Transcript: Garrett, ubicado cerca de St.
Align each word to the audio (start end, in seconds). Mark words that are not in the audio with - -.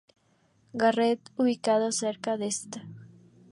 Garrett, 0.73 1.19
ubicado 1.37 1.91
cerca 1.91 2.35
de 2.35 2.47
St. 2.47 2.81